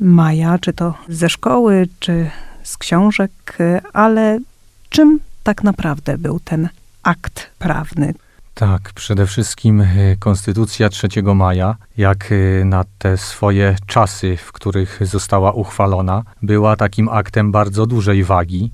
maja, 0.00 0.58
czy 0.58 0.72
to 0.72 0.94
ze 1.08 1.28
szkoły, 1.28 1.88
czy 1.98 2.30
z 2.62 2.76
książek, 2.76 3.58
ale 3.92 4.38
czym 4.98 5.20
tak 5.42 5.64
naprawdę 5.64 6.18
był 6.18 6.40
ten 6.40 6.68
akt 7.02 7.50
prawny? 7.58 8.14
Tak, 8.54 8.92
przede 8.94 9.26
wszystkim 9.26 9.80
e, 9.80 9.86
Konstytucja 10.18 10.88
3 10.88 11.08
maja, 11.34 11.76
jak 11.96 12.32
e, 12.32 12.64
na 12.64 12.84
te 12.98 13.16
swoje 13.16 13.76
czasy, 13.86 14.36
w 14.36 14.52
których 14.52 14.98
została 15.02 15.52
uchwalona, 15.52 16.22
była 16.42 16.76
takim 16.76 17.08
aktem 17.08 17.52
bardzo 17.52 17.86
dużej 17.86 18.24
wagi, 18.24 18.70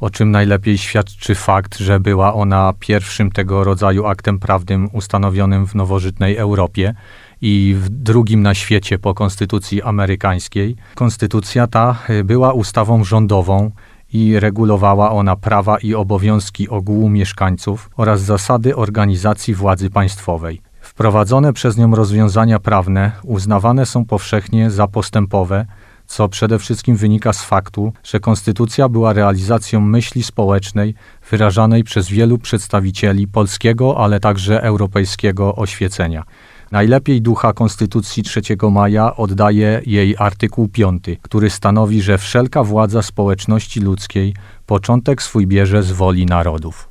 o 0.00 0.10
czym 0.10 0.30
najlepiej 0.30 0.78
świadczy 0.78 1.34
fakt, 1.34 1.78
że 1.78 2.00
była 2.00 2.34
ona 2.34 2.72
pierwszym 2.80 3.30
tego 3.30 3.64
rodzaju 3.64 4.06
aktem 4.06 4.38
prawnym 4.38 4.88
ustanowionym 4.92 5.66
w 5.66 5.74
nowożytnej 5.74 6.36
Europie 6.36 6.94
i 7.42 7.74
w 7.78 7.88
drugim 7.88 8.42
na 8.42 8.54
świecie 8.54 8.98
po 8.98 9.14
konstytucji 9.14 9.82
amerykańskiej. 9.82 10.76
Konstytucja 10.94 11.66
ta 11.66 11.98
e, 12.08 12.24
była 12.24 12.52
ustawą 12.52 13.04
rządową, 13.04 13.70
i 14.12 14.40
regulowała 14.40 15.10
ona 15.10 15.36
prawa 15.36 15.78
i 15.78 15.94
obowiązki 15.94 16.68
ogółu 16.68 17.08
mieszkańców 17.08 17.90
oraz 17.96 18.20
zasady 18.20 18.76
organizacji 18.76 19.54
władzy 19.54 19.90
państwowej. 19.90 20.62
Wprowadzone 20.80 21.52
przez 21.52 21.76
nią 21.76 21.94
rozwiązania 21.94 22.58
prawne 22.58 23.12
uznawane 23.22 23.86
są 23.86 24.04
powszechnie 24.04 24.70
za 24.70 24.86
postępowe, 24.86 25.66
co 26.06 26.28
przede 26.28 26.58
wszystkim 26.58 26.96
wynika 26.96 27.32
z 27.32 27.44
faktu, 27.44 27.92
że 28.04 28.20
konstytucja 28.20 28.88
była 28.88 29.12
realizacją 29.12 29.80
myśli 29.80 30.22
społecznej 30.22 30.94
wyrażanej 31.30 31.84
przez 31.84 32.08
wielu 32.08 32.38
przedstawicieli 32.38 33.28
polskiego, 33.28 33.98
ale 33.98 34.20
także 34.20 34.62
europejskiego 34.62 35.56
oświecenia. 35.56 36.24
Najlepiej 36.72 37.22
ducha 37.22 37.52
Konstytucji 37.52 38.22
3 38.22 38.40
maja 38.70 39.16
oddaje 39.16 39.82
jej 39.86 40.14
artykuł 40.18 40.68
5, 40.68 41.04
który 41.22 41.50
stanowi, 41.50 42.02
że 42.02 42.18
wszelka 42.18 42.64
władza 42.64 43.02
społeczności 43.02 43.80
ludzkiej 43.80 44.34
początek 44.66 45.22
swój 45.22 45.46
bierze 45.46 45.82
z 45.82 45.92
woli 45.92 46.26
narodów. 46.26 46.88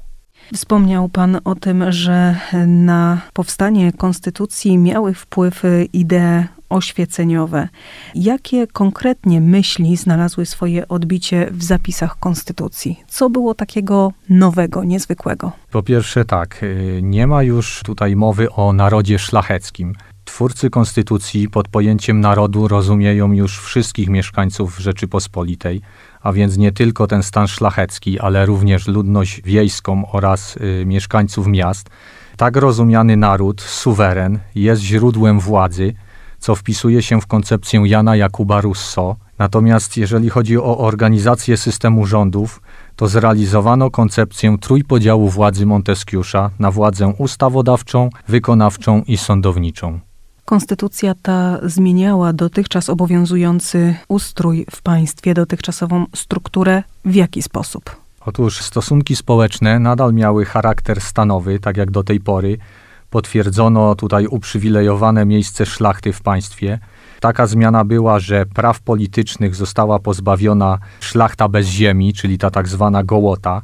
Wspomniał 0.54 1.10
Pan 1.10 1.40
o 1.44 1.56
tym, 1.56 1.92
że 1.92 2.36
na 2.68 3.22
powstanie 3.34 3.94
konstytucji 3.94 4.78
miały 4.78 5.14
wpływ 5.14 5.64
idee 5.94 6.48
oświeceniowe. 6.72 7.68
Jakie 8.16 8.68
konkretnie 8.68 9.42
myśli 9.42 9.98
znalazły 9.98 10.46
swoje 10.46 10.88
odbicie 10.88 11.48
w 11.52 11.64
zapisach 11.64 12.20
konstytucji? 12.20 13.00
Co 13.08 13.30
było 13.30 13.56
takiego 13.56 14.12
nowego, 14.30 14.84
niezwykłego? 14.84 15.52
Po 15.72 15.84
pierwsze, 15.84 16.26
tak, 16.26 16.64
y, 16.64 17.00
nie 17.04 17.28
ma 17.28 17.44
już 17.44 17.82
tutaj 17.86 18.16
mowy 18.16 18.52
o 18.52 18.74
narodzie 18.74 19.20
szlacheckim. 19.20 19.94
Twórcy 20.26 20.70
konstytucji 20.70 21.50
pod 21.50 21.68
pojęciem 21.68 22.20
narodu 22.20 22.68
rozumieją 22.68 23.32
już 23.32 23.60
wszystkich 23.60 24.10
mieszkańców 24.10 24.80
Rzeczypospolitej, 24.80 25.82
a 26.22 26.34
więc 26.34 26.58
nie 26.58 26.72
tylko 26.72 27.08
ten 27.08 27.24
stan 27.24 27.48
szlachecki, 27.48 28.20
ale 28.20 28.46
również 28.46 28.88
ludność 28.88 29.42
wiejską 29.42 30.12
oraz 30.12 30.58
y, 30.58 30.84
mieszkańców 30.86 31.48
miast. 31.48 31.90
Tak 32.38 32.56
rozumiany 32.56 33.18
naród, 33.18 33.62
suweren, 33.62 34.40
jest 34.56 34.82
źródłem 34.82 35.40
władzy, 35.40 35.94
co 36.42 36.56
wpisuje 36.56 37.02
się 37.02 37.22
w 37.22 37.28
koncepcję 37.28 37.82
Jana 37.86 38.16
Jakuba 38.16 38.62
Russo. 38.62 39.16
Natomiast 39.40 39.98
jeżeli 39.98 40.30
chodzi 40.30 40.58
o 40.58 40.78
organizację 40.78 41.58
systemu 41.58 42.06
rządów, 42.06 42.62
to 42.96 43.08
zrealizowano 43.08 43.92
koncepcję 43.92 44.58
trójpodziału 44.62 45.30
władzy 45.30 45.66
Monteskiusza 45.66 46.50
na 46.60 46.72
władzę 46.72 47.14
ustawodawczą, 47.18 48.10
wykonawczą 48.28 49.02
i 49.08 49.18
sądowniczą. 49.18 50.00
Konstytucja 50.46 51.16
ta 51.22 51.60
zmieniała 51.64 52.34
dotychczas 52.34 52.90
obowiązujący 52.90 53.96
ustrój 54.08 54.66
w 54.72 54.82
państwie, 54.82 55.34
dotychczasową 55.34 56.06
strukturę. 56.16 56.84
W 57.06 57.16
jaki 57.16 57.42
sposób? 57.42 58.02
Otóż 58.26 58.62
stosunki 58.62 59.16
społeczne 59.16 59.80
nadal 59.80 60.14
miały 60.14 60.46
charakter 60.46 61.02
stanowy, 61.02 61.60
tak 61.60 61.78
jak 61.78 61.92
do 61.92 62.04
tej 62.04 62.20
pory, 62.20 62.58
potwierdzono 63.12 63.96
tutaj 63.96 64.28
uprzywilejowane 64.28 65.26
miejsce 65.26 65.66
szlachty 65.66 66.14
w 66.14 66.22
państwie. 66.22 66.80
Taka 67.20 67.48
zmiana 67.48 67.86
była, 67.86 68.20
że 68.20 68.46
praw 68.46 68.82
politycznych 68.82 69.56
została 69.56 70.00
pozbawiona 70.00 70.80
szlachta 71.00 71.48
bez 71.50 71.68
ziemi, 71.68 72.14
czyli 72.14 72.38
ta 72.38 72.50
tak 72.50 72.68
zwana 72.68 73.04
gołota. 73.04 73.62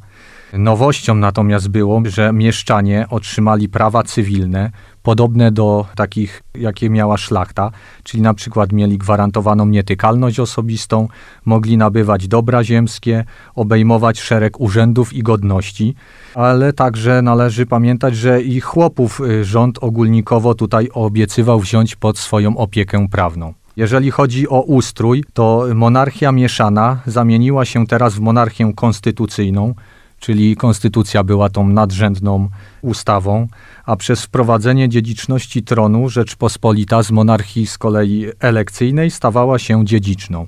Nowością 0.53 1.15
natomiast 1.15 1.67
było, 1.67 2.01
że 2.05 2.33
mieszczanie 2.33 3.05
otrzymali 3.09 3.69
prawa 3.69 4.03
cywilne, 4.03 4.71
podobne 5.07 5.51
do 5.51 5.85
takich, 5.95 6.43
jakie 6.55 6.89
miała 6.89 7.17
szlachta, 7.17 7.71
czyli 8.03 8.23
na 8.23 8.33
przykład 8.33 8.71
mieli 8.71 8.97
gwarantowaną 8.97 9.65
nietykalność 9.65 10.39
osobistą, 10.39 11.07
mogli 11.45 11.77
nabywać 11.77 12.27
dobra 12.27 12.63
ziemskie, 12.63 13.25
obejmować 13.55 14.19
szereg 14.19 14.59
urzędów 14.59 15.13
i 15.13 15.23
godności, 15.23 15.95
ale 16.35 16.73
także 16.73 17.21
należy 17.21 17.65
pamiętać, 17.65 18.15
że 18.15 18.41
i 18.41 18.59
chłopów 18.59 19.21
y, 19.21 19.45
rząd 19.45 19.77
ogólnikowo 19.81 20.55
tutaj 20.55 20.89
obiecywał 20.93 21.59
wziąć 21.59 21.95
pod 21.95 22.17
swoją 22.17 22.57
opiekę 22.57 23.07
prawną. 23.11 23.53
Jeżeli 23.77 24.11
chodzi 24.11 24.49
o 24.49 24.61
ustrój, 24.61 25.23
to 25.33 25.65
monarchia 25.75 26.31
mieszana 26.31 26.99
zamieniła 27.05 27.65
się 27.65 27.87
teraz 27.87 28.15
w 28.15 28.19
monarchię 28.19 28.73
konstytucyjną, 28.75 29.73
czyli 30.19 30.55
konstytucja 30.55 31.23
była 31.23 31.49
tą 31.49 31.67
nadrzędną 31.67 32.49
ustawą, 32.81 33.47
a 33.85 33.95
przez 33.95 34.23
wprowadzenie 34.23 34.89
dziedziczności 34.89 35.63
tronu 35.63 36.09
Rzeczpospolita 36.09 37.03
z 37.03 37.11
monarchii 37.11 37.67
z 37.67 37.77
kolei 37.77 38.25
elekcyjnej 38.39 39.11
stawała 39.11 39.59
się 39.59 39.85
dziedziczną. 39.85 40.47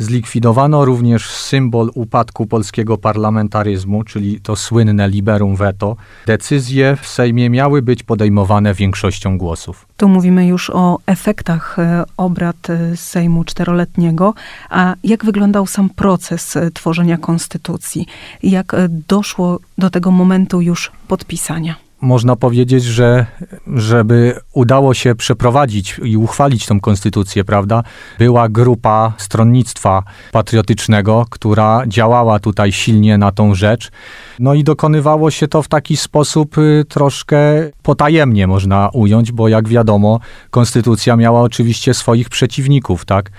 Zlikwidowano 0.00 0.84
również 0.84 1.30
symbol 1.30 1.90
upadku 1.94 2.46
polskiego 2.46 2.98
parlamentaryzmu, 2.98 4.04
czyli 4.04 4.40
to 4.40 4.56
słynne 4.56 5.08
liberum 5.08 5.56
veto. 5.56 5.96
Decyzje 6.26 6.96
w 7.02 7.06
Sejmie 7.06 7.50
miały 7.50 7.82
być 7.82 8.02
podejmowane 8.02 8.74
większością 8.74 9.38
głosów. 9.38 9.86
Tu 9.96 10.08
mówimy 10.08 10.46
już 10.46 10.70
o 10.70 10.98
efektach 11.06 11.78
e, 11.78 12.04
obrad 12.16 12.70
e, 12.70 12.96
Sejmu 12.96 13.44
czteroletniego. 13.44 14.34
A 14.70 14.94
jak 15.04 15.24
wyglądał 15.24 15.66
sam 15.66 15.90
proces 15.90 16.56
e, 16.56 16.70
tworzenia 16.70 17.18
konstytucji? 17.18 18.06
Jak 18.42 18.76
doszło 19.08 19.58
do 19.78 19.90
tego 19.90 20.10
momentu 20.10 20.60
już 20.60 20.92
podpisania? 21.08 21.89
Można 22.00 22.36
powiedzieć, 22.36 22.84
że 22.84 23.26
żeby 23.66 24.40
udało 24.52 24.94
się 24.94 25.14
przeprowadzić 25.14 26.00
i 26.04 26.16
uchwalić 26.16 26.66
tą 26.66 26.80
konstytucję, 26.80 27.44
prawda, 27.44 27.82
była 28.18 28.48
grupa 28.48 29.12
stronnictwa 29.18 30.02
patriotycznego, 30.32 31.26
która 31.30 31.82
działała 31.86 32.38
tutaj 32.38 32.72
silnie 32.72 33.18
na 33.18 33.32
tą 33.32 33.54
rzecz. 33.54 33.90
No 34.38 34.54
i 34.54 34.64
dokonywało 34.64 35.30
się 35.30 35.48
to 35.48 35.62
w 35.62 35.68
taki 35.68 35.96
sposób 35.96 36.58
y, 36.58 36.84
troszkę 36.88 37.36
potajemnie, 37.82 38.46
można 38.46 38.88
ująć, 38.92 39.32
bo 39.32 39.48
jak 39.48 39.68
wiadomo, 39.68 40.20
konstytucja 40.50 41.16
miała 41.16 41.40
oczywiście 41.40 41.94
swoich 41.94 42.28
przeciwników, 42.28 43.04
tak, 43.04 43.30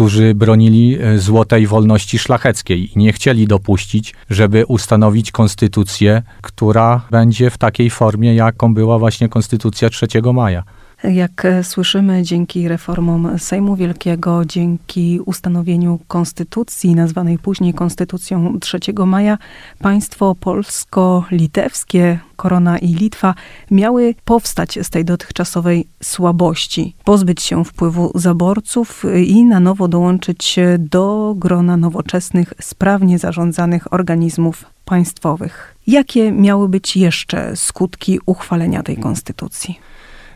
którzy 0.00 0.34
bronili 0.34 0.98
y, 1.04 1.18
złotej 1.18 1.66
wolności 1.66 2.18
szlacheckiej 2.18 2.92
i 2.92 2.98
nie 2.98 3.12
chcieli 3.12 3.46
dopuścić, 3.46 4.14
żeby 4.30 4.66
ustanowić 4.66 5.32
konstytucję, 5.32 6.22
która 6.42 7.00
będzie 7.10 7.50
w 7.50 7.58
takiej 7.58 7.90
formie, 7.90 8.34
jaką 8.34 8.74
była 8.74 8.98
właśnie 8.98 9.28
konstytucja 9.28 9.90
3 9.90 10.06
maja. 10.34 10.62
Jak 11.04 11.44
e, 11.44 11.64
słyszymy, 11.64 12.22
dzięki 12.22 12.68
reformom 12.68 13.38
Sejmu 13.38 13.76
Wielkiego, 13.76 14.44
dzięki 14.44 15.20
ustanowieniu 15.26 15.98
konstytucji, 16.08 16.94
nazwanej 16.94 17.38
później 17.38 17.74
Konstytucją 17.74 18.58
3 18.60 18.78
maja, 19.06 19.38
państwo 19.78 20.34
polsko-litewskie, 20.34 22.18
Korona 22.36 22.78
i 22.78 22.86
Litwa 22.86 23.34
miały 23.70 24.14
powstać 24.24 24.78
z 24.82 24.90
tej 24.90 25.04
dotychczasowej 25.04 25.86
słabości, 26.02 26.94
pozbyć 27.04 27.42
się 27.42 27.64
wpływu 27.64 28.12
zaborców 28.14 29.04
i 29.26 29.44
na 29.44 29.60
nowo 29.60 29.88
dołączyć 29.88 30.56
do 30.78 31.34
grona 31.36 31.76
nowoczesnych, 31.76 32.54
sprawnie 32.60 33.18
zarządzanych 33.18 33.92
organizmów 33.92 34.64
państwowych. 34.84 35.76
Jakie 35.86 36.32
miały 36.32 36.68
być 36.68 36.96
jeszcze 36.96 37.56
skutki 37.56 38.20
uchwalenia 38.26 38.82
tej 38.82 38.96
konstytucji? 38.96 39.78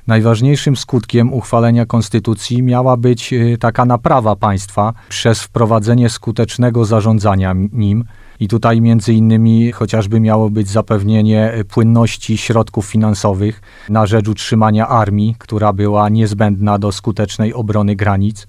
Najważniejszym 0.06 0.76
skutkiem 0.76 1.32
uchwalenia 1.32 1.86
konstytucji 1.86 2.62
miała 2.62 2.96
być 2.96 3.32
y, 3.32 3.58
taka 3.60 3.84
naprawa 3.84 4.36
państwa 4.36 4.92
przez 5.08 5.42
wprowadzenie 5.42 6.10
skutecznego 6.10 6.84
zarządzania 6.84 7.54
nim. 7.72 8.04
I 8.40 8.48
tutaj 8.48 8.80
między 8.80 9.12
innymi 9.12 9.72
chociażby 9.72 10.20
miało 10.20 10.50
być 10.50 10.68
zapewnienie 10.68 11.52
płynności 11.68 12.38
środków 12.38 12.86
finansowych 12.86 13.60
na 13.88 14.06
rzecz 14.06 14.28
utrzymania 14.28 14.88
armii, 14.88 15.36
która 15.38 15.72
była 15.72 16.08
niezbędna 16.08 16.78
do 16.78 16.92
skutecznej 16.92 17.54
obrony 17.54 17.96
granic. 17.96 18.46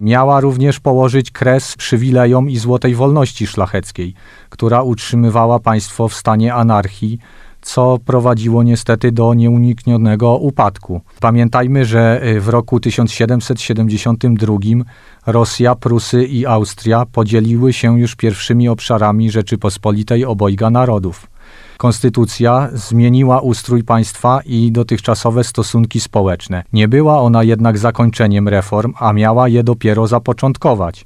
Miała 0.00 0.40
również 0.40 0.80
położyć 0.80 1.30
kres 1.30 1.76
przywilejom 1.76 2.50
i 2.50 2.56
złotej 2.56 2.94
wolności 2.94 3.46
szlacheckiej, 3.46 4.14
która 4.48 4.82
utrzymywała 4.82 5.58
państwo 5.58 6.08
w 6.08 6.14
stanie 6.14 6.54
anarchii, 6.54 7.18
co 7.74 7.98
prowadziło 8.04 8.62
niestety 8.62 9.12
do 9.12 9.34
nieuniknionego 9.34 10.36
upadku. 10.36 11.00
Pamiętajmy, 11.20 11.84
że 11.84 12.20
y, 12.24 12.40
w 12.40 12.48
roku 12.48 12.80
1772 12.80 14.56
Rosja, 15.26 15.74
Prusy 15.74 16.24
i 16.24 16.46
Austria 16.46 17.06
podzieliły 17.06 17.72
się 17.72 18.00
już 18.00 18.16
pierwszymi 18.16 18.68
obszarami 18.68 19.30
Rzeczypospolitej 19.30 20.24
obojga 20.24 20.70
narodów. 20.70 21.26
Konstytucja 21.76 22.68
zmieniła 22.72 23.40
ustrój 23.40 23.84
państwa 23.84 24.40
i 24.46 24.72
dotychczasowe 24.72 25.44
stosunki 25.44 26.00
społeczne. 26.00 26.62
Nie 26.72 26.88
była 26.88 27.20
ona 27.20 27.42
jednak 27.42 27.78
zakończeniem 27.78 28.48
reform, 28.48 28.94
a 28.98 29.12
miała 29.12 29.48
je 29.48 29.62
dopiero 29.62 30.06
zapoczątkować 30.06 31.04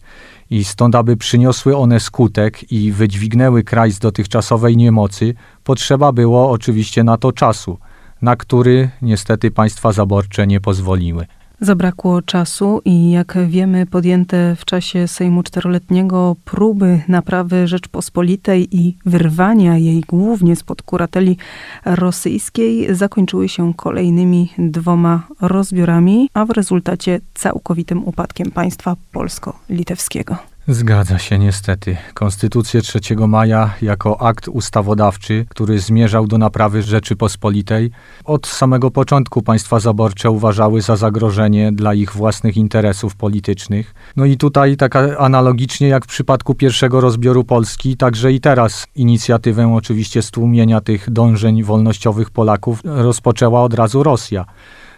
i 0.50 0.64
stąd, 0.64 0.94
aby 0.94 1.16
przyniosły 1.16 1.76
one 1.76 2.00
skutek 2.00 2.72
i 2.72 2.92
wydźwignęły 2.92 3.62
kraj 3.62 3.92
z 3.92 3.98
dotychczasowej 3.98 4.76
niemocy, 4.76 5.34
potrzeba 5.64 6.12
było 6.12 6.50
oczywiście 6.50 7.04
na 7.04 7.16
to 7.16 7.32
czasu, 7.32 7.78
na 8.22 8.36
który 8.36 8.90
niestety 9.02 9.50
państwa 9.50 9.92
zaborcze 9.92 10.46
nie 10.46 10.60
pozwoliły. 10.60 11.26
Zabrakło 11.60 12.22
czasu 12.22 12.82
i 12.84 13.10
jak 13.10 13.38
wiemy, 13.46 13.86
podjęte 13.86 14.56
w 14.56 14.64
czasie 14.64 15.08
Sejmu 15.08 15.42
Czteroletniego 15.42 16.36
próby 16.44 17.00
naprawy 17.08 17.66
Rzeczpospolitej 17.68 18.76
i 18.76 18.96
wyrwania 19.06 19.78
jej 19.78 20.00
głównie 20.00 20.56
spod 20.56 20.82
kurateli 20.82 21.36
rosyjskiej 21.84 22.94
zakończyły 22.94 23.48
się 23.48 23.74
kolejnymi 23.74 24.52
dwoma 24.58 25.26
rozbiorami, 25.40 26.28
a 26.34 26.44
w 26.44 26.50
rezultacie 26.50 27.20
całkowitym 27.34 28.04
upadkiem 28.04 28.50
państwa 28.50 28.96
polsko-litewskiego. 29.12 30.53
Zgadza 30.68 31.18
się 31.18 31.38
niestety. 31.38 31.96
Konstytucję 32.14 32.82
3 32.82 33.00
maja 33.28 33.74
jako 33.82 34.20
akt 34.20 34.48
ustawodawczy, 34.48 35.46
który 35.48 35.78
zmierzał 35.78 36.26
do 36.26 36.38
naprawy 36.38 36.82
Rzeczypospolitej, 36.82 37.90
od 38.24 38.46
samego 38.46 38.90
początku 38.90 39.42
państwa 39.42 39.80
zaborcze 39.80 40.30
uważały 40.30 40.82
za 40.82 40.96
zagrożenie 40.96 41.72
dla 41.72 41.94
ich 41.94 42.12
własnych 42.12 42.56
interesów 42.56 43.16
politycznych. 43.16 43.94
No 44.16 44.24
i 44.24 44.36
tutaj 44.36 44.76
taka 44.76 45.18
analogicznie 45.18 45.88
jak 45.88 46.04
w 46.04 46.08
przypadku 46.08 46.54
pierwszego 46.54 47.00
rozbioru 47.00 47.44
Polski, 47.44 47.96
także 47.96 48.32
i 48.32 48.40
teraz 48.40 48.86
inicjatywę 48.94 49.74
oczywiście 49.74 50.22
stłumienia 50.22 50.80
tych 50.80 51.10
dążeń 51.10 51.62
wolnościowych 51.62 52.30
Polaków 52.30 52.80
rozpoczęła 52.84 53.62
od 53.62 53.74
razu 53.74 54.02
Rosja 54.02 54.44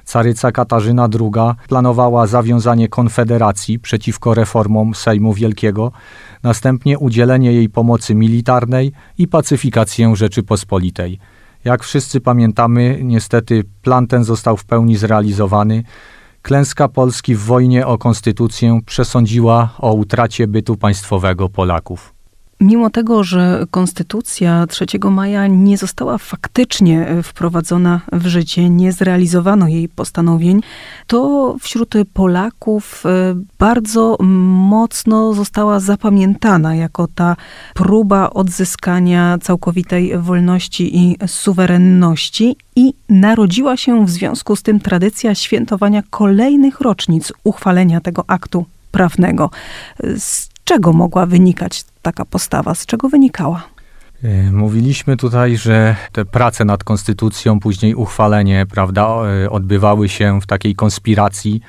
caryca 0.06 0.52
Katarzyna 0.52 1.08
II 1.20 1.54
planowała 1.68 2.26
zawiązanie 2.26 2.88
konfederacji 2.88 3.78
przeciwko 3.78 4.34
reformom 4.34 4.94
Sejmu 4.94 5.32
Wielkiego, 5.34 5.92
następnie 6.42 6.98
udzielenie 6.98 7.52
jej 7.52 7.68
pomocy 7.68 8.14
militarnej 8.14 8.92
i 9.18 9.28
pacyfikację 9.28 10.16
Rzeczypospolitej. 10.16 11.18
Jak 11.64 11.84
wszyscy 11.84 12.20
pamiętamy, 12.20 13.00
niestety 13.02 13.64
plan 13.82 14.06
ten 14.06 14.24
został 14.24 14.56
w 14.56 14.64
pełni 14.64 14.96
zrealizowany. 14.96 15.82
Klęska 16.42 16.88
Polski 16.88 17.34
w 17.34 17.40
wojnie 17.40 17.86
o 17.86 17.98
konstytucję 17.98 18.80
przesądziła 18.86 19.74
o 19.78 19.92
utracie 19.92 20.46
bytu 20.46 20.76
państwowego 20.76 21.48
Polaków. 21.48 22.15
Mimo 22.60 22.90
tego, 22.90 23.24
że 23.24 23.66
konstytucja 23.70 24.66
3 24.66 24.86
maja 25.10 25.46
nie 25.46 25.78
została 25.78 26.18
faktycznie 26.18 27.08
e, 27.08 27.22
wprowadzona 27.22 28.00
w 28.12 28.26
życie, 28.26 28.70
nie 28.70 28.92
zrealizowano 28.92 29.68
jej 29.68 29.88
postanowień, 29.88 30.60
to 31.06 31.56
wśród 31.60 31.94
Polaków 32.12 33.02
e, 33.06 33.34
bardzo 33.58 34.16
mocno 34.22 35.34
została 35.34 35.80
zapamiętana 35.80 36.74
jako 36.74 37.08
ta 37.14 37.36
próba 37.74 38.30
odzyskania 38.30 39.38
całkowitej 39.42 40.18
wolności 40.18 40.96
i 40.98 41.16
suwerenności 41.26 42.56
i 42.76 42.94
narodziła 43.08 43.76
się 43.76 44.06
w 44.06 44.10
związku 44.10 44.56
z 44.56 44.62
tym 44.62 44.80
tradycja 44.80 45.34
świętowania 45.34 46.02
kolejnych 46.10 46.80
rocznic 46.80 47.32
uchwalenia 47.44 48.00
tego 48.00 48.24
aktu 48.26 48.66
prawnego. 48.92 49.50
Z 50.18 50.55
czego 50.66 50.92
mogła 50.92 51.26
wynikać 51.26 51.84
taka 52.02 52.24
postawa? 52.24 52.74
Z 52.74 52.86
czego 52.86 53.08
wynikała? 53.08 53.62
E, 54.22 54.52
mówiliśmy 54.52 55.16
tutaj, 55.16 55.56
że 55.56 55.96
te 56.12 56.24
prace 56.24 56.64
nad 56.64 56.84
konstytucją, 56.84 57.60
później 57.60 57.94
uchwalenie, 57.94 58.66
prawda, 58.70 59.08
e, 59.44 59.50
odbywały 59.50 60.08
się 60.08 60.40
w 60.40 60.46
takiej 60.46 60.74
konspiracji, 60.74 61.60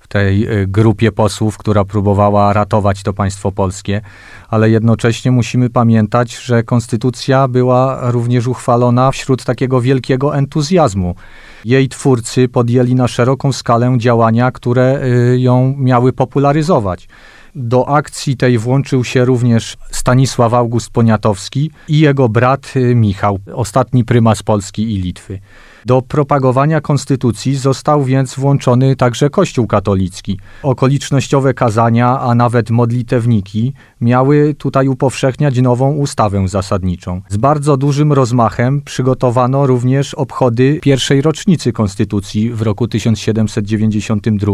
w 0.00 0.08
tej 0.08 0.46
e, 0.46 0.66
grupie 0.66 1.12
posłów, 1.12 1.58
która 1.58 1.84
próbowała 1.84 2.52
ratować 2.52 3.02
to 3.02 3.12
państwo 3.12 3.52
polskie, 3.52 4.00
ale 4.48 4.70
jednocześnie 4.70 5.30
musimy 5.30 5.70
pamiętać, 5.70 6.36
że 6.36 6.62
konstytucja 6.62 7.48
była 7.48 8.10
również 8.10 8.46
uchwalona 8.46 9.10
wśród 9.10 9.44
takiego 9.44 9.80
wielkiego 9.80 10.36
entuzjazmu. 10.36 11.14
Jej 11.64 11.88
twórcy 11.88 12.48
podjęli 12.48 12.94
na 12.94 13.08
szeroką 13.08 13.52
skalę 13.52 13.94
działania, 13.98 14.50
które 14.50 15.00
ją 15.36 15.74
miały 15.78 16.12
popularyzować. 16.12 17.08
Do 17.58 17.88
akcji 17.88 18.36
tej 18.36 18.58
włączył 18.58 19.04
się 19.04 19.24
również 19.24 19.76
Stanisław 19.90 20.54
August 20.54 20.90
Poniatowski 20.90 21.70
i 21.88 22.00
jego 22.00 22.28
brat 22.28 22.72
y, 22.76 22.94
Michał, 22.94 23.38
ostatni 23.54 24.04
prymas 24.04 24.42
Polski 24.42 24.94
i 24.94 24.98
Litwy. 24.98 25.40
Do 25.86 26.02
propagowania 26.02 26.80
konstytucji 26.80 27.56
został 27.56 28.04
więc 28.04 28.34
włączony 28.34 28.96
także 28.96 29.30
Kościół 29.30 29.66
katolicki. 29.66 30.38
Okolicznościowe 30.62 31.54
kazania, 31.54 32.20
a 32.20 32.34
nawet 32.34 32.70
modlitewniki 32.70 33.72
miały 34.00 34.54
tutaj 34.54 34.88
upowszechniać 34.88 35.60
nową 35.60 35.92
ustawę 35.92 36.48
zasadniczą. 36.48 37.22
Z 37.28 37.36
bardzo 37.36 37.76
dużym 37.76 38.12
rozmachem 38.12 38.82
przygotowano 38.82 39.66
również 39.66 40.14
obchody 40.14 40.78
pierwszej 40.82 41.22
rocznicy 41.22 41.72
konstytucji 41.72 42.50
w 42.50 42.62
roku 42.62 42.88
1792 42.88 44.52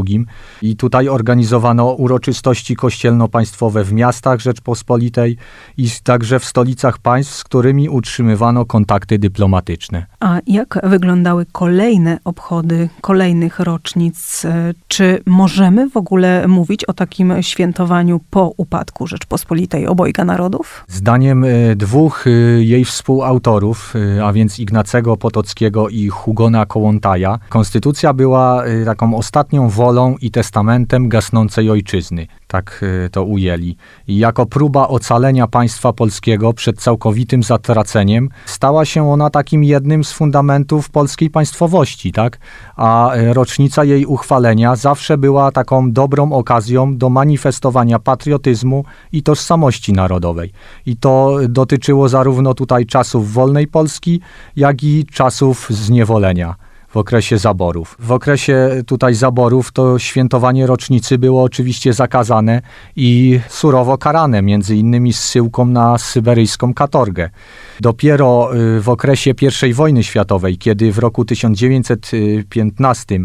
i 0.63 0.77
tutaj 0.77 1.09
organizowano 1.09 1.93
uroczystości 1.93 2.77
kościelno-państwowe 2.77 3.85
w 3.85 3.93
miastach 3.93 4.41
Rzeczpospolitej 4.41 5.37
i 5.77 5.89
także 6.05 6.39
w 6.39 6.45
stolicach 6.45 6.99
państw, 6.99 7.35
z 7.35 7.45
którymi 7.45 7.89
utrzymywano 7.89 8.65
kontakty 8.65 9.19
dyplomatyczne. 9.19 10.07
A 10.23 10.41
jak 10.47 10.79
wyglądały 10.83 11.47
kolejne 11.53 12.19
obchody 12.25 12.89
kolejnych 13.01 13.61
rocznic? 13.61 14.47
Czy 14.89 15.23
możemy 15.27 15.91
w 15.91 15.97
ogóle 15.97 16.49
mówić 16.49 16.85
o 16.85 16.93
takim 16.93 17.35
świętowaniu 17.41 18.21
po 18.31 18.53
upadku 18.57 19.07
Rzeczpospolitej 19.07 19.87
obojga 19.87 20.25
narodów? 20.25 20.85
Zdaniem 20.89 21.45
e, 21.45 21.49
dwóch 21.77 22.27
e, 22.27 22.31
jej 22.63 22.85
współautorów, 22.85 23.95
e, 24.17 24.25
a 24.25 24.33
więc 24.33 24.59
Ignacego 24.59 25.17
Potockiego 25.17 25.89
i 25.89 26.09
Hugona 26.09 26.67
Kołątaja, 26.67 27.39
konstytucja 27.49 28.13
była 28.13 28.65
taką 28.85 29.17
ostatnią 29.17 29.69
wolą 29.69 30.17
i 30.21 30.31
testamentem 30.31 31.09
gasnącej 31.09 31.71
ojczyzny 31.71 32.27
tak 32.53 32.81
y, 32.83 33.11
to 33.11 33.25
ujęli. 33.25 33.77
I 34.09 34.19
jako 34.19 34.47
próba 34.47 34.89
ocalenia 34.89 35.47
państwa 35.47 35.93
polskiego 35.93 36.53
przed 36.53 36.81
całkowitym 36.81 37.43
zatraceniem, 37.43 38.29
stała 38.47 38.85
się 38.85 39.11
ona 39.11 39.31
takim 39.31 39.65
jednym 39.65 40.05
z 40.05 40.13
fundamentów 40.13 40.91
polskiej 40.91 41.31
państwowości, 41.31 42.13
tak? 42.13 42.39
A 42.77 43.17
y, 43.17 43.35
rocznica 43.35 43.85
jej 43.85 44.07
uchwalenia 44.07 44.77
zawsze 44.77 45.19
była 45.19 45.53
taką 45.53 45.93
dobrą 45.93 46.33
okazją 46.33 46.97
do 46.97 47.11
manifestowania 47.11 47.99
patriotyzmu 47.99 48.85
i 49.13 49.23
tożsamości 49.23 49.93
narodowej. 49.93 50.53
I 50.87 50.97
to 50.97 51.39
dotyczyło 51.49 52.09
zarówno 52.09 52.55
tutaj 52.55 52.87
czasów 52.87 53.33
wolnej 53.33 53.67
Polski, 53.67 54.21
jak 54.57 54.83
i 54.83 55.05
czasów 55.05 55.67
zniewolenia 55.71 56.55
w 56.93 56.97
okresie 56.97 57.39
zaborów. 57.39 57.97
W 57.99 58.13
okresie 58.13 58.83
tutaj 58.87 59.15
zaborów 59.15 59.73
to 59.73 59.99
świętowanie 59.99 60.67
rocznicy 60.67 61.19
było 61.19 61.43
oczywiście 61.43 61.93
zakazane 61.93 62.63
i 62.97 63.41
surowo 63.49 63.99
karane, 63.99 64.43
między 64.43 64.77
innymi 64.77 65.13
zsyłką 65.13 65.67
na 65.67 65.99
syberyjską 65.99 66.75
katorgę. 66.75 67.31
Dopiero 67.81 68.57
y, 68.57 68.81
w 68.81 68.89
okresie 68.89 69.35
I 69.69 69.73
wojny 69.73 70.05
światowej, 70.05 70.59
kiedy 70.59 70.93
w 70.93 70.99
roku 70.99 71.25
1915 71.25 73.19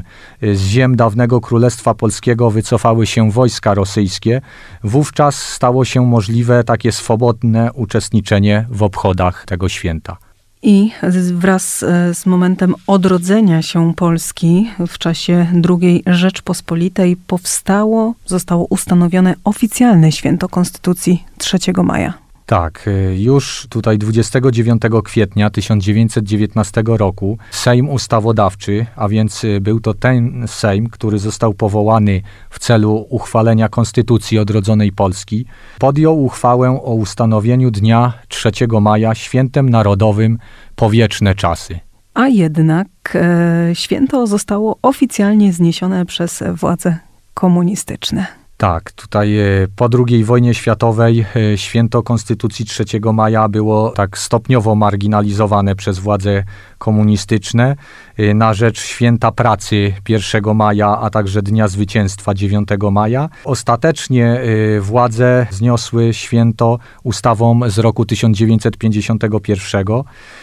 y, 0.43 0.55
z 0.55 0.61
ziem 0.61 0.95
dawnego 0.95 1.41
Królestwa 1.41 1.93
Polskiego 1.93 2.51
wycofały 2.51 3.07
się 3.07 3.31
wojska 3.31 3.73
rosyjskie, 3.73 4.41
wówczas 4.83 5.35
stało 5.43 5.85
się 5.85 6.05
możliwe 6.05 6.63
takie 6.63 6.91
swobodne 6.91 7.73
uczestniczenie 7.73 8.65
w 8.69 8.83
obchodach 8.83 9.45
tego 9.45 9.69
święta. 9.69 10.26
I 10.67 10.91
wraz 11.33 11.79
z 12.13 12.25
momentem 12.25 12.75
odrodzenia 12.87 13.61
się 13.61 13.93
Polski 13.95 14.69
w 14.87 14.97
czasie 14.97 15.47
II 15.69 16.03
Rzeczpospolitej 16.05 17.15
powstało, 17.15 18.13
zostało 18.25 18.65
ustanowione 18.69 19.35
oficjalne 19.43 20.11
święto 20.11 20.49
Konstytucji 20.49 21.23
3 21.37 21.57
maja. 21.83 22.26
Tak, 22.47 22.87
y, 22.87 23.15
już 23.19 23.67
tutaj 23.69 23.97
29 23.97 24.81
kwietnia 25.03 25.49
1919 25.49 26.83
roku 26.97 27.37
Sejm 27.51 27.89
Ustawodawczy, 27.89 28.85
a 28.95 29.07
więc 29.07 29.43
y, 29.43 29.61
był 29.61 29.79
to 29.79 29.93
ten 29.93 30.43
Sejm, 30.47 30.89
który 30.89 31.19
został 31.19 31.53
powołany 31.53 32.21
w 32.49 32.59
celu 32.59 33.05
uchwalenia 33.09 33.69
Konstytucji 33.69 34.39
odrodzonej 34.39 34.91
Polski, 34.91 35.45
podjął 35.79 36.23
uchwałę 36.23 36.69
o 36.69 36.93
ustanowieniu 36.93 37.71
dnia 37.71 38.13
3 38.27 38.51
maja 38.81 39.15
świętem 39.15 39.69
narodowym 39.69 40.37
powieczne 40.75 41.35
czasy. 41.35 41.79
A 42.13 42.27
jednak 42.27 42.87
e, 43.15 43.69
święto 43.73 44.27
zostało 44.27 44.77
oficjalnie 44.81 45.53
zniesione 45.53 46.05
przez 46.05 46.43
władze 46.55 46.97
komunistyczne. 47.33 48.46
Tak, 48.57 48.91
tutaj 48.91 49.37
e, 49.37 49.67
po 49.75 49.89
II 50.07 50.23
wojnie 50.23 50.53
światowej 50.53 51.25
e, 51.35 51.57
święto 51.57 52.03
Konstytucji 52.03 52.65
3 52.65 52.85
maja 53.13 53.49
było 53.49 53.89
tak 53.91 54.17
stopniowo 54.17 54.75
marginalizowane 54.75 55.75
przez 55.75 55.99
władze 55.99 56.43
komunistyczne 56.77 57.75
e, 58.17 58.33
na 58.33 58.53
rzecz 58.53 58.79
święta 58.79 59.31
pracy 59.31 59.93
1 60.09 60.55
maja, 60.55 60.97
a 61.01 61.09
także 61.09 61.41
Dnia 61.41 61.67
Zwycięstwa 61.67 62.33
9 62.33 62.69
maja. 62.91 63.29
Ostatecznie 63.43 64.41
władze 64.79 65.47
zniosły 65.51 66.13
święto 66.13 66.79
ustawą 67.03 67.59
z 67.69 67.77
roku 67.77 68.05
1951. 68.05 69.85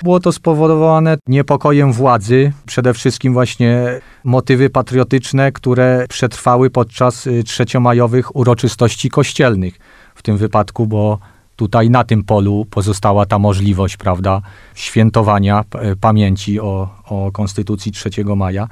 Było 0.02 0.20
to 0.20 0.32
spowodowane 0.32 1.16
niepokojem 1.26 1.92
władzy, 1.92 2.52
przede 2.66 2.94
wszystkim 2.94 3.32
właśnie 3.32 4.00
motywy 4.24 4.70
patriotyczne, 4.70 5.52
które 5.52 6.06
przetrwały 6.08 6.70
podczas 6.70 7.28
trzeciomajowych 7.44 8.36
uroczystości 8.36 9.10
kościelnych. 9.10 9.78
W 10.14 10.22
tym 10.22 10.36
wypadku, 10.36 10.86
bo 10.86 11.18
tutaj 11.56 11.90
na 11.90 12.04
tym 12.04 12.24
polu 12.24 12.66
pozostała 12.70 13.26
ta 13.26 13.38
możliwość, 13.38 13.96
prawda, 13.96 14.40
świętowania 14.74 15.64
pamięci 16.00 16.60
o, 16.60 16.88
o 17.04 17.32
Konstytucji 17.32 17.92
3 17.92 18.10
maja. 18.36 18.68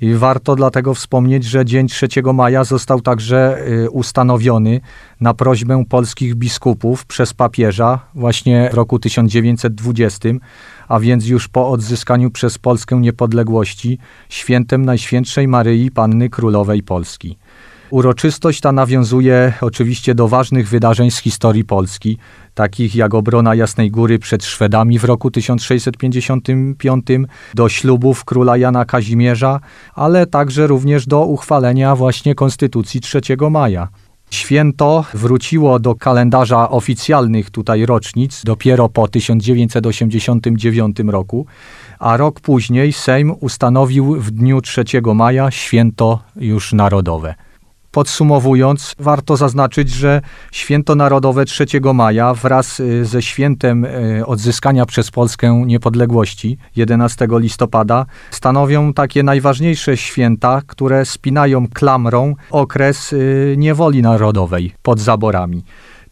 I 0.00 0.14
warto 0.14 0.56
dlatego 0.56 0.94
wspomnieć, 0.94 1.44
że 1.44 1.64
dzień 1.64 1.88
3 1.88 2.08
maja 2.34 2.64
został 2.64 3.00
także 3.00 3.58
y, 3.68 3.90
ustanowiony 3.90 4.80
na 5.20 5.34
prośbę 5.34 5.84
polskich 5.88 6.34
biskupów 6.34 7.06
przez 7.06 7.34
papieża 7.34 8.00
właśnie 8.14 8.68
w 8.72 8.74
roku 8.74 8.98
1920, 8.98 10.28
a 10.88 11.00
więc 11.00 11.26
już 11.26 11.48
po 11.48 11.70
odzyskaniu 11.70 12.30
przez 12.30 12.58
Polskę 12.58 12.96
niepodległości, 12.96 13.98
świętem 14.28 14.84
Najświętszej 14.84 15.48
Maryi 15.48 15.90
Panny 15.90 16.30
Królowej 16.30 16.82
Polski. 16.82 17.38
Uroczystość 17.92 18.60
ta 18.60 18.72
nawiązuje 18.72 19.52
oczywiście 19.60 20.14
do 20.14 20.28
ważnych 20.28 20.68
wydarzeń 20.68 21.10
z 21.10 21.18
historii 21.18 21.64
Polski, 21.64 22.18
takich 22.54 22.94
jak 22.94 23.14
obrona 23.14 23.54
Jasnej 23.54 23.90
Góry 23.90 24.18
przed 24.18 24.44
Szwedami 24.44 24.98
w 24.98 25.04
roku 25.04 25.30
1655, 25.30 27.06
do 27.54 27.68
ślubów 27.68 28.24
króla 28.24 28.56
Jana 28.56 28.84
Kazimierza, 28.84 29.60
ale 29.94 30.26
także 30.26 30.66
również 30.66 31.06
do 31.06 31.24
uchwalenia 31.24 31.96
właśnie 31.96 32.34
Konstytucji 32.34 33.00
3 33.00 33.20
maja. 33.50 33.88
Święto 34.30 35.04
wróciło 35.14 35.78
do 35.78 35.94
kalendarza 35.94 36.70
oficjalnych 36.70 37.50
tutaj 37.50 37.86
rocznic 37.86 38.42
dopiero 38.44 38.88
po 38.88 39.08
1989 39.08 40.96
roku, 41.06 41.46
a 41.98 42.16
rok 42.16 42.40
później 42.40 42.92
Sejm 42.92 43.34
ustanowił 43.40 44.20
w 44.20 44.30
dniu 44.30 44.60
3 44.60 44.84
maja 45.14 45.50
święto 45.50 46.22
już 46.36 46.72
narodowe. 46.72 47.34
Podsumowując, 47.92 48.94
warto 48.98 49.36
zaznaczyć, 49.36 49.90
że 49.90 50.20
święto 50.52 50.94
narodowe 50.94 51.44
3 51.44 51.66
maja 51.94 52.34
wraz 52.34 52.80
y, 52.80 53.04
ze 53.04 53.22
świętem 53.22 53.84
y, 53.84 54.26
odzyskania 54.26 54.86
przez 54.86 55.10
Polskę 55.10 55.62
niepodległości 55.66 56.58
11 56.76 57.28
listopada 57.30 58.06
stanowią 58.30 58.92
takie 58.92 59.22
najważniejsze 59.22 59.96
święta, 59.96 60.62
które 60.66 61.04
spinają 61.04 61.68
klamrą 61.68 62.34
okres 62.50 63.12
y, 63.12 63.54
niewoli 63.58 64.02
narodowej 64.02 64.74
pod 64.82 65.00
zaborami. 65.00 65.64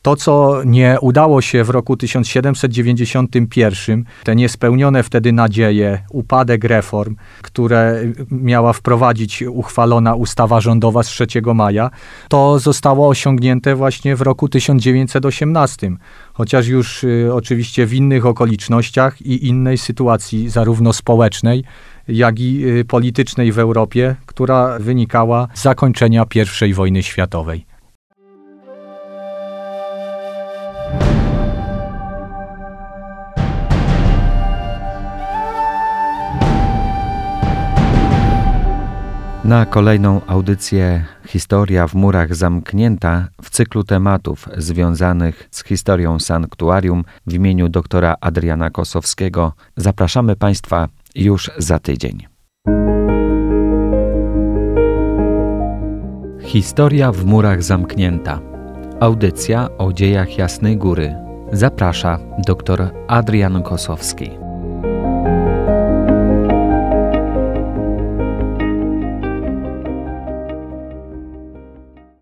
To, 0.03 0.17
co 0.17 0.63
nie 0.65 0.97
udało 1.01 1.41
się 1.41 1.65
w 1.65 1.71
roku 1.71 1.97
1791, 1.97 4.05
te 4.25 4.37
niespełnione 4.37 5.03
wtedy 5.03 5.33
nadzieje, 5.33 6.03
upadek 6.11 6.65
reform, 6.65 7.17
które 7.43 8.03
miała 8.31 8.73
wprowadzić 8.73 9.43
uchwalona 9.43 10.15
ustawa 10.15 10.61
rządowa 10.61 11.03
z 11.03 11.07
3 11.07 11.27
maja, 11.55 11.91
to 12.29 12.59
zostało 12.59 13.09
osiągnięte 13.09 13.75
właśnie 13.75 14.17
w 14.17 14.21
roku 14.21 14.49
1918. 14.49 15.91
Chociaż 16.33 16.67
już 16.67 17.05
y, 17.05 17.31
oczywiście 17.35 17.87
w 17.87 17.95
innych 17.95 18.27
okolicznościach 18.27 19.23
i 19.23 19.49
innej 19.49 19.79
sytuacji, 19.79 20.49
zarówno 20.49 20.93
społecznej, 20.93 21.65
jak 22.09 22.41
i 22.41 22.67
y, 22.67 22.85
politycznej 22.85 23.53
w 23.53 23.59
Europie, 23.59 24.17
która 24.27 24.79
wynikała 24.79 25.49
z 25.55 25.63
zakończenia 25.63 26.25
I 26.69 26.75
wojny 26.75 27.03
światowej. 27.03 27.70
na 39.51 39.67
kolejną 39.67 40.21
audycję 40.27 41.05
Historia 41.27 41.87
w 41.87 41.95
murach 41.95 42.35
zamknięta 42.35 43.29
w 43.43 43.51
cyklu 43.51 43.85
tematów 43.85 44.49
związanych 44.57 45.49
z 45.51 45.65
historią 45.65 46.19
sanktuarium 46.19 47.05
w 47.27 47.35
imieniu 47.35 47.69
doktora 47.69 48.17
Adriana 48.21 48.71
Kosowskiego 48.71 49.53
zapraszamy 49.77 50.37
Państwa 50.37 50.89
już 51.15 51.51
za 51.59 51.79
tydzień. 51.79 52.27
Historia 56.43 57.13
w 57.13 57.25
murach 57.25 57.63
zamknięta. 57.63 58.41
Audycja 59.01 59.69
o 59.79 59.93
dziejach 59.93 60.39
Jasnej 60.39 60.77
Góry. 60.77 61.15
Zaprasza 61.53 62.19
dr 62.47 62.91
Adrian 63.09 63.63
Kosowski. 63.63 64.40